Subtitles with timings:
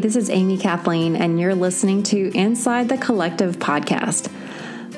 [0.00, 4.32] this is Amy Kathleen, and you're listening to Inside the Collective podcast.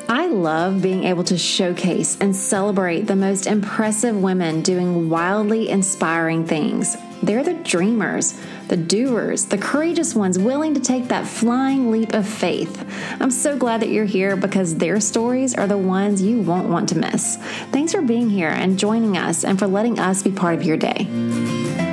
[0.08, 6.46] I love being able to showcase and celebrate the most impressive women doing wildly inspiring
[6.46, 6.96] things.
[7.20, 8.38] They're the dreamers,
[8.68, 12.84] the doers, the courageous ones willing to take that flying leap of faith.
[13.20, 16.88] I'm so glad that you're here because their stories are the ones you won't want
[16.90, 17.38] to miss.
[17.72, 20.76] Thanks for being here and joining us and for letting us be part of your
[20.76, 21.91] day.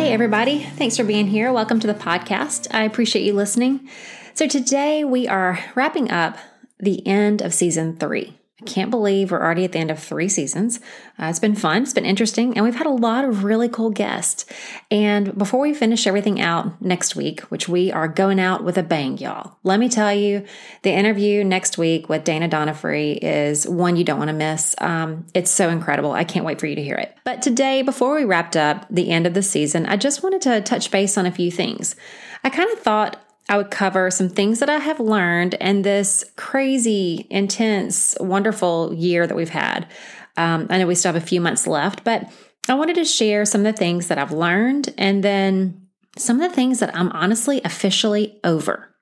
[0.00, 0.60] Hey, everybody.
[0.60, 1.52] Thanks for being here.
[1.52, 2.66] Welcome to the podcast.
[2.74, 3.86] I appreciate you listening.
[4.32, 6.38] So, today we are wrapping up
[6.78, 8.39] the end of season three.
[8.66, 10.80] Can't believe we're already at the end of three seasons.
[11.18, 13.90] Uh, it's been fun, it's been interesting, and we've had a lot of really cool
[13.90, 14.44] guests.
[14.90, 18.82] And before we finish everything out next week, which we are going out with a
[18.82, 20.44] bang, y'all, let me tell you
[20.82, 24.74] the interview next week with Dana Donofree is one you don't want to miss.
[24.78, 26.12] Um, it's so incredible.
[26.12, 27.16] I can't wait for you to hear it.
[27.24, 30.60] But today, before we wrapped up the end of the season, I just wanted to
[30.60, 31.96] touch base on a few things.
[32.44, 36.24] I kind of thought I would cover some things that I have learned in this
[36.36, 39.88] crazy, intense, wonderful year that we've had.
[40.36, 42.32] Um, I know we still have a few months left, but
[42.68, 46.48] I wanted to share some of the things that I've learned and then some of
[46.48, 48.94] the things that I'm honestly officially over,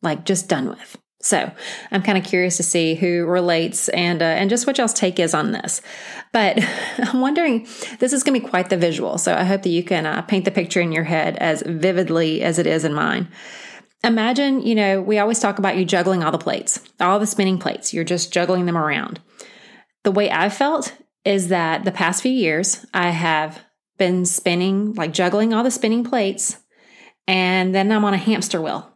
[0.00, 0.96] like just done with.
[1.20, 1.50] So
[1.90, 5.18] I'm kind of curious to see who relates and uh, and just what y'all's take
[5.18, 5.82] is on this.
[6.32, 6.62] But
[6.98, 7.66] I'm wondering,
[7.98, 9.18] this is going to be quite the visual.
[9.18, 12.42] So I hope that you can uh, paint the picture in your head as vividly
[12.42, 13.26] as it is in mine.
[14.04, 17.58] Imagine, you know, we always talk about you juggling all the plates, all the spinning
[17.58, 17.92] plates.
[17.92, 19.20] You're just juggling them around.
[20.04, 23.60] The way I've felt is that the past few years, I have
[23.98, 26.58] been spinning, like juggling all the spinning plates,
[27.26, 28.90] and then I'm on a hamster wheel.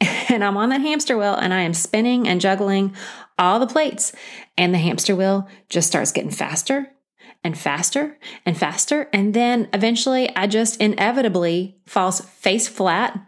[0.28, 2.94] and I'm on that hamster wheel and I am spinning and juggling
[3.38, 4.12] all the plates.
[4.56, 6.90] And the hamster wheel just starts getting faster
[7.42, 9.08] and faster and faster.
[9.12, 13.18] And then eventually I just inevitably falls face flat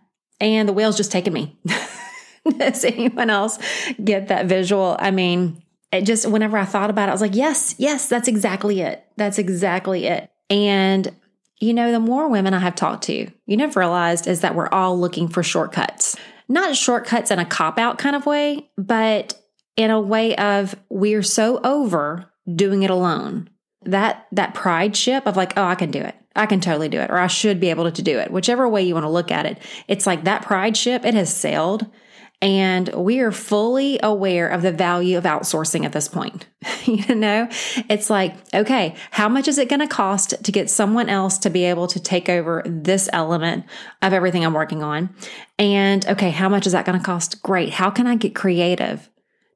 [0.41, 1.59] and the whale's just taking me.
[2.59, 3.59] Does anyone else
[4.03, 4.97] get that visual?
[4.99, 8.29] I mean, it just whenever I thought about it, I was like, yes, yes, that's
[8.29, 9.05] exactly it.
[9.17, 10.31] That's exactly it.
[10.49, 11.15] And
[11.61, 14.69] you know, the more women I have talked to, you know, realized is that we're
[14.69, 16.17] all looking for shortcuts.
[16.49, 19.39] Not shortcuts in a cop out kind of way, but
[19.77, 23.51] in a way of we're so over doing it alone.
[23.83, 26.15] That that pride ship of like, oh, I can do it.
[26.37, 28.31] I can totally do it, or I should be able to do it.
[28.31, 29.59] Whichever way you want to look at it,
[29.89, 31.87] it's like that pride ship, it has sailed.
[32.43, 36.47] And we are fully aware of the value of outsourcing at this point.
[36.85, 37.49] you know,
[37.91, 41.51] it's like, okay, how much is it going to cost to get someone else to
[41.51, 43.67] be able to take over this element
[44.01, 45.11] of everything I'm working on?
[45.59, 47.43] And okay, how much is that going to cost?
[47.43, 47.75] Great.
[47.75, 49.11] How can I get creative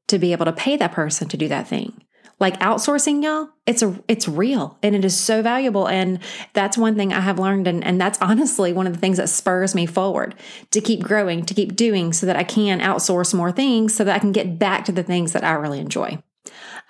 [0.08, 2.04] to be able to pay that person to do that thing?
[2.40, 6.18] Like outsourcing y'all it's a it's real and it is so valuable and
[6.52, 9.28] that's one thing i have learned and, and that's honestly one of the things that
[9.28, 10.34] spurs me forward
[10.70, 14.16] to keep growing to keep doing so that i can outsource more things so that
[14.16, 16.18] i can get back to the things that i really enjoy.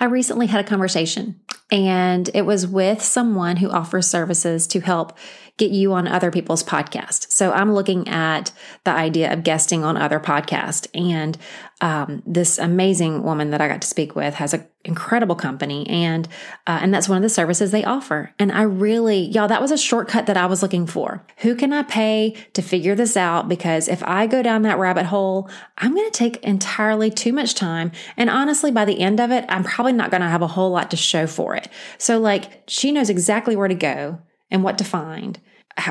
[0.01, 1.41] I recently had a conversation
[1.71, 5.17] and it was with someone who offers services to help
[5.57, 7.31] get you on other people's podcasts.
[7.31, 8.51] So I'm looking at
[8.83, 10.89] the idea of guesting on other podcasts.
[10.95, 11.39] And
[11.81, 16.27] um, this amazing woman that I got to speak with has an incredible company, and
[16.67, 18.33] uh, and that's one of the services they offer.
[18.39, 21.25] And I really, y'all, that was a shortcut that I was looking for.
[21.39, 23.49] Who can I pay to figure this out?
[23.49, 27.55] Because if I go down that rabbit hole, I'm going to take entirely too much
[27.55, 30.49] time, and honestly, by the end of it, I'm probably not going to have a
[30.49, 31.69] whole lot to show for it.
[31.99, 34.21] So, like, she knows exactly where to go
[34.51, 35.41] and what to find.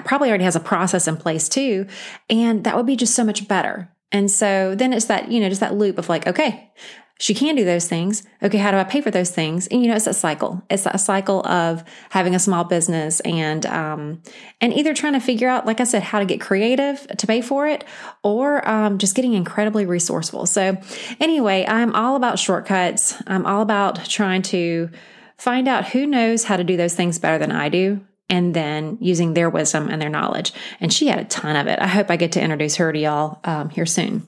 [0.06, 1.88] Probably already has a process in place too.
[2.30, 3.90] And that would be just so much better.
[4.12, 6.72] And so then it's that, you know, just that loop of like, okay,
[7.20, 8.24] she can do those things.
[8.42, 9.68] Okay, how do I pay for those things?
[9.68, 10.62] And you know, it's a cycle.
[10.70, 14.22] It's a cycle of having a small business and um,
[14.60, 17.42] and either trying to figure out, like I said, how to get creative to pay
[17.42, 17.86] for it,
[18.24, 20.46] or um, just getting incredibly resourceful.
[20.48, 20.78] So
[21.20, 23.16] anyway, I'm all about shortcuts.
[23.28, 24.90] I'm all about trying to
[25.38, 28.98] find out who knows how to do those things better than I do and then
[29.02, 30.54] using their wisdom and their knowledge.
[30.80, 31.80] And she had a ton of it.
[31.80, 34.28] I hope I get to introduce her to y'all um, here soon.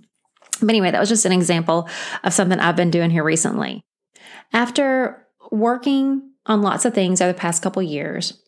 [0.60, 1.90] But anyway, that was just an example
[2.24, 3.84] of something I've been doing here recently.
[4.54, 8.42] After working on lots of things over the past couple years,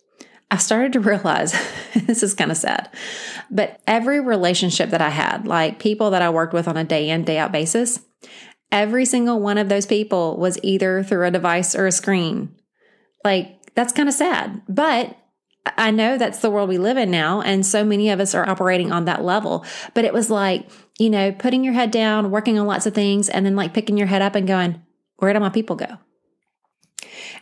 [0.50, 1.54] I started to realize
[1.94, 2.90] this is kind of sad,
[3.50, 7.10] but every relationship that I had, like people that I worked with on a day
[7.10, 8.02] in, day out basis,
[8.72, 12.56] every single one of those people was either through a device or a screen.
[13.24, 14.62] Like, that's kind of sad.
[14.68, 15.18] But
[15.78, 17.42] I know that's the world we live in now.
[17.42, 19.66] And so many of us are operating on that level.
[19.94, 20.70] But it was like,
[21.00, 23.98] you know, putting your head down, working on lots of things, and then like picking
[23.98, 24.82] your head up and going,
[25.18, 25.98] where do my people go?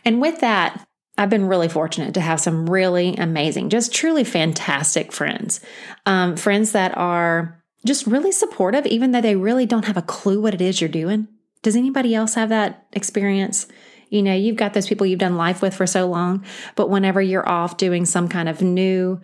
[0.04, 0.86] And with that,
[1.18, 5.60] I've been really fortunate to have some really amazing, just truly fantastic friends.
[6.04, 10.40] Um, friends that are just really supportive, even though they really don't have a clue
[10.40, 11.28] what it is you're doing.
[11.62, 13.66] Does anybody else have that experience?
[14.08, 16.44] You know, you've got those people you've done life with for so long,
[16.74, 19.20] but whenever you're off doing some kind of new,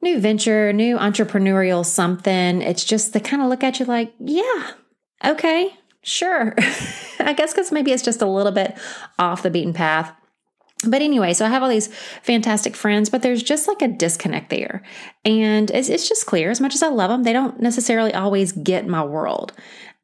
[0.00, 4.70] new venture, new entrepreneurial something, it's just they kind of look at you like, yeah,
[5.24, 5.70] okay,
[6.02, 6.54] sure.
[7.18, 8.76] I guess because maybe it's just a little bit
[9.18, 10.14] off the beaten path.
[10.86, 11.88] But anyway, so I have all these
[12.22, 14.82] fantastic friends, but there's just like a disconnect there.
[15.24, 18.52] And it's, it's just clear, as much as I love them, they don't necessarily always
[18.52, 19.52] get my world.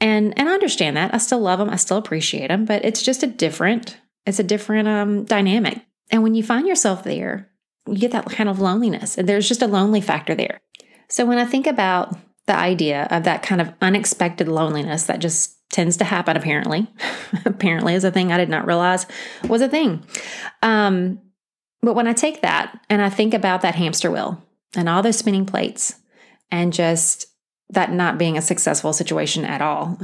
[0.05, 1.15] And and I understand that.
[1.15, 1.71] I still love them.
[1.71, 3.97] I still appreciate them, but it's just a different,
[4.27, 5.81] it's a different um, dynamic.
[6.11, 7.51] And when you find yourself there,
[7.89, 9.17] you get that kind of loneliness.
[9.17, 10.61] And there's just a lonely factor there.
[11.09, 15.57] So when I think about the idea of that kind of unexpected loneliness that just
[15.71, 16.87] tends to happen apparently
[17.47, 19.07] apparently is a thing i did not realize
[19.49, 20.05] was a thing
[20.63, 21.19] um,
[21.83, 24.41] but when i take that and i think about that hamster wheel
[24.77, 25.97] and all those spinning plates
[26.51, 27.27] and just
[27.75, 29.99] that not being a successful situation at all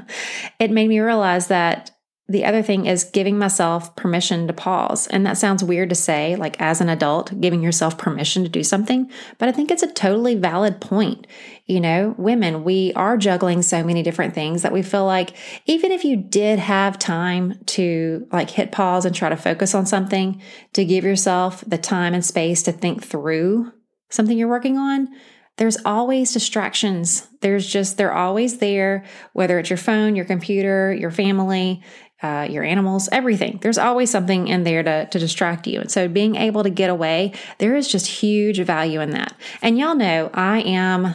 [0.58, 1.90] it made me realize that
[2.26, 5.06] the other thing is giving myself permission to pause.
[5.08, 8.62] And that sounds weird to say, like as an adult, giving yourself permission to do
[8.62, 11.26] something, but I think it's a totally valid point.
[11.66, 15.36] You know, women, we are juggling so many different things that we feel like
[15.66, 19.84] even if you did have time to like hit pause and try to focus on
[19.84, 20.40] something,
[20.72, 23.70] to give yourself the time and space to think through
[24.08, 25.08] something you're working on,
[25.56, 27.28] there's always distractions.
[27.40, 31.82] There's just, they're always there, whether it's your phone, your computer, your family,
[32.22, 33.58] uh, your animals, everything.
[33.60, 35.80] There's always something in there to, to distract you.
[35.80, 39.36] And so being able to get away, there is just huge value in that.
[39.62, 41.14] And y'all know I am,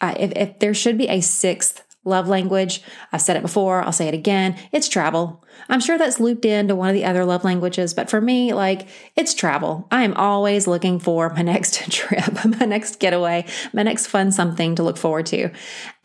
[0.00, 2.82] uh, if, if there should be a sixth love language,
[3.12, 5.44] I've said it before, I'll say it again, it's travel.
[5.68, 8.88] I'm sure that's looped into one of the other love languages, but for me, like
[9.16, 9.86] it's travel.
[9.90, 14.74] I am always looking for my next trip, my next getaway, my next fun something
[14.76, 15.50] to look forward to.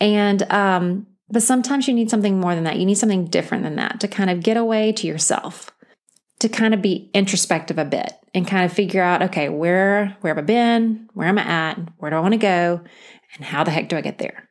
[0.00, 2.78] And um, but sometimes you need something more than that.
[2.78, 5.70] You need something different than that to kind of get away to yourself,
[6.40, 10.34] to kind of be introspective a bit and kind of figure out, okay, where where
[10.34, 11.08] have I been?
[11.14, 11.78] Where am I at?
[11.98, 12.82] Where do I want to go?
[13.34, 14.48] And how the heck do I get there?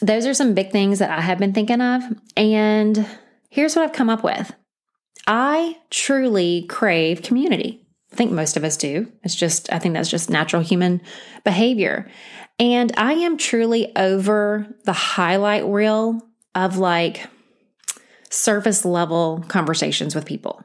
[0.00, 2.02] Those are some big things that I have been thinking of.
[2.36, 3.06] And
[3.50, 4.52] here's what I've come up with.
[5.26, 7.86] I truly crave community.
[8.12, 9.12] I think most of us do.
[9.22, 11.00] It's just, I think that's just natural human
[11.44, 12.10] behavior.
[12.58, 16.20] And I am truly over the highlight reel
[16.54, 17.28] of like
[18.30, 20.64] surface level conversations with people.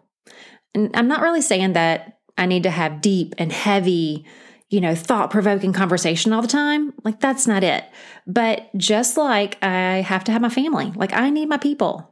[0.73, 4.25] And I'm not really saying that I need to have deep and heavy,
[4.69, 6.93] you know, thought provoking conversation all the time.
[7.03, 7.85] Like, that's not it.
[8.25, 12.11] But just like I have to have my family, like, I need my people.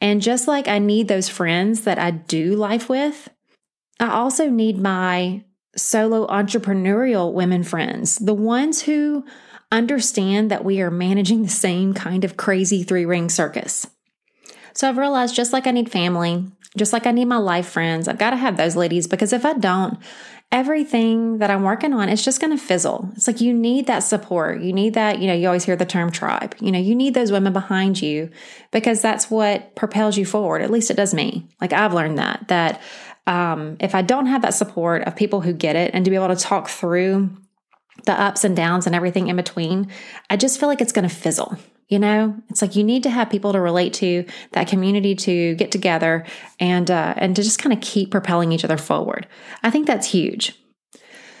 [0.00, 3.30] And just like I need those friends that I do life with,
[3.98, 5.42] I also need my
[5.76, 9.24] solo entrepreneurial women friends, the ones who
[9.72, 13.86] understand that we are managing the same kind of crazy three ring circus.
[14.74, 16.46] So I've realized just like I need family,
[16.76, 19.44] just like I need my life friends, I've got to have those ladies because if
[19.44, 19.98] I don't,
[20.52, 23.10] everything that I'm working on is just going to fizzle.
[23.16, 24.60] It's like you need that support.
[24.60, 26.54] You need that, you know, you always hear the term tribe.
[26.60, 28.30] You know, you need those women behind you
[28.70, 30.62] because that's what propels you forward.
[30.62, 31.48] At least it does me.
[31.60, 32.80] Like I've learned that, that
[33.26, 36.16] um, if I don't have that support of people who get it and to be
[36.16, 37.30] able to talk through
[38.04, 39.90] the ups and downs and everything in between,
[40.30, 41.58] I just feel like it's going to fizzle.
[41.88, 45.54] You know, it's like you need to have people to relate to, that community to
[45.54, 46.24] get together,
[46.58, 49.26] and uh, and to just kind of keep propelling each other forward.
[49.62, 50.60] I think that's huge.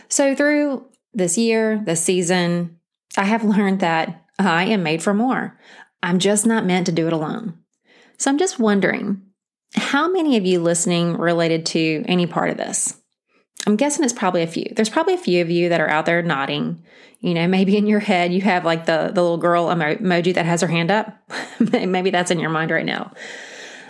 [0.08, 2.78] So through this year, this season,
[3.16, 5.58] I have learned that I am made for more.
[6.02, 7.58] I'm just not meant to do it alone.
[8.18, 9.22] So I'm just wondering
[9.74, 13.00] how many of you listening related to any part of this?
[13.66, 14.72] I'm guessing it's probably a few.
[14.74, 16.82] There's probably a few of you that are out there nodding.
[17.20, 20.34] You know, maybe in your head you have like the, the little girl emo- emoji
[20.34, 21.16] that has her hand up.
[21.58, 23.12] maybe that's in your mind right now.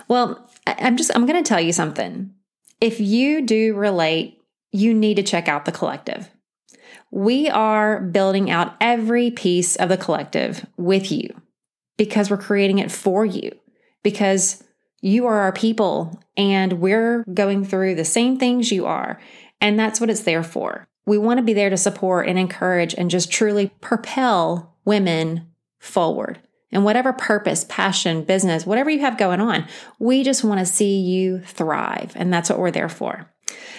[0.09, 2.33] Well, I'm just, I'm going to tell you something.
[2.81, 4.43] If you do relate,
[4.73, 6.31] you need to check out the collective.
[7.11, 11.41] We are building out every piece of the collective with you
[11.97, 13.53] because we're creating it for you.
[14.03, 14.63] Because
[15.01, 19.21] you are our people and we're going through the same things you are.
[19.61, 20.87] And that's what it's there for.
[21.07, 25.47] We want to be there to support and encourage and just truly propel women
[25.79, 26.41] forward.
[26.73, 29.67] And whatever purpose, passion, business, whatever you have going on,
[29.99, 32.13] we just want to see you thrive.
[32.17, 33.31] And that's what we're there for.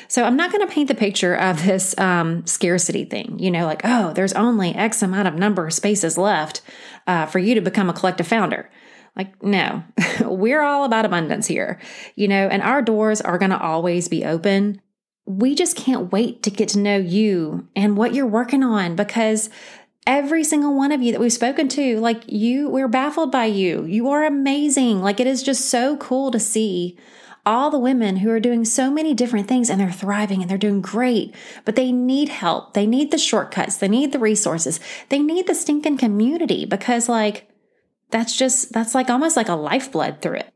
[0.07, 3.65] So I'm not going to paint the picture of this um, scarcity thing, you know,
[3.65, 6.62] like, oh, there's only X amount of number of spaces left
[7.05, 8.69] uh, for you to become a collective founder.
[9.17, 9.84] Like, no,
[10.22, 11.79] we're all about abundance here,
[12.15, 14.81] you know, and our doors are going to always be open.
[15.27, 19.50] We just can't wait to get to know you and what you're working on because
[20.07, 23.84] every single one of you that we've spoken to, like you, we're baffled by you.
[23.84, 25.01] You are amazing.
[25.01, 26.98] Like it is just so cool to see
[27.46, 30.57] all the women who are doing so many different things and they're thriving and they're
[30.57, 32.74] doing great, but they need help.
[32.74, 33.77] They need the shortcuts.
[33.77, 34.79] They need the resources.
[35.10, 37.50] They need the stinking community because, like,
[38.12, 40.53] that's just, that's like almost like a lifeblood through it.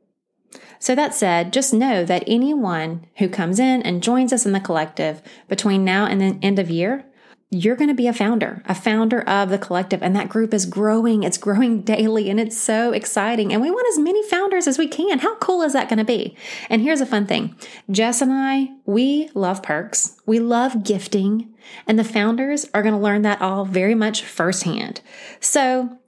[0.82, 4.60] So, that said, just know that anyone who comes in and joins us in the
[4.60, 7.06] collective between now and the end of year,
[7.52, 10.02] you're going to be a founder, a founder of the collective.
[10.02, 11.22] And that group is growing.
[11.22, 13.54] It's growing daily and it's so exciting.
[13.54, 15.20] And we want as many founders as we can.
[15.20, 16.36] How cool is that going to be?
[16.68, 17.56] And here's a fun thing
[17.92, 21.54] Jess and I, we love perks, we love gifting,
[21.86, 25.02] and the founders are going to learn that all very much firsthand.
[25.40, 26.00] So,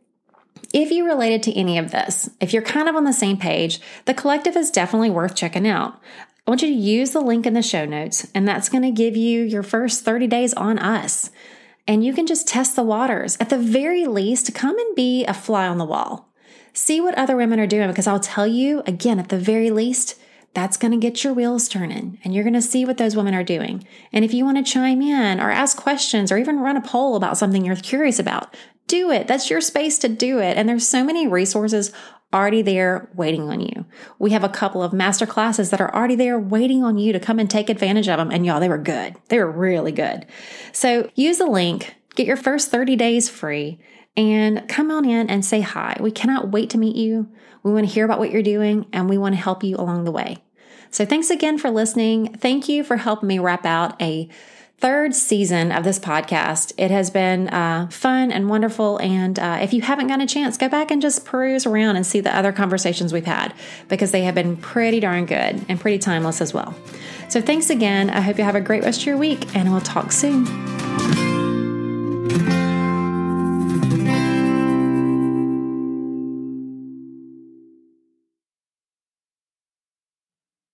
[0.74, 3.80] if you related to any of this, if you're kind of on the same page,
[4.06, 6.02] the collective is definitely worth checking out.
[6.46, 8.92] I want you to use the link in the show notes, and that's going to
[8.92, 11.30] give you your first 30 days on us.
[11.88, 13.38] And you can just test the waters.
[13.40, 16.34] At the very least, come and be a fly on the wall.
[16.74, 20.20] See what other women are doing, because I'll tell you again, at the very least,
[20.54, 23.34] that's going to get your wheels turning and you're going to see what those women
[23.34, 23.86] are doing.
[24.12, 27.16] And if you want to chime in or ask questions or even run a poll
[27.16, 28.56] about something you're curious about,
[28.88, 29.28] do it.
[29.28, 30.58] That's your space to do it.
[30.58, 31.92] And there's so many resources
[32.34, 33.86] already there waiting on you.
[34.18, 37.20] We have a couple of master classes that are already there waiting on you to
[37.20, 38.32] come and take advantage of them.
[38.32, 39.16] And y'all, they were good.
[39.30, 40.26] They were really good.
[40.72, 43.80] So use the link, get your first 30 days free,
[44.18, 45.98] and come on in and say hi.
[46.00, 47.30] We cannot wait to meet you.
[47.62, 50.04] We want to hear about what you're doing and we want to help you along
[50.04, 50.44] the way.
[50.90, 52.36] So thanks again for listening.
[52.36, 54.30] Thank you for helping me wrap out a
[54.84, 56.74] third season of this podcast.
[56.76, 58.98] It has been uh, fun and wonderful.
[58.98, 62.06] And uh, if you haven't gotten a chance, go back and just peruse around and
[62.06, 63.54] see the other conversations we've had
[63.88, 66.76] because they have been pretty darn good and pretty timeless as well.
[67.30, 68.10] So thanks again.
[68.10, 70.44] I hope you have a great rest of your week and we'll talk soon.